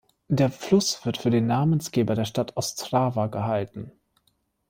[0.29, 3.91] Der Fluss wird für den Namensgeber der Stadt Ostrava gehalten.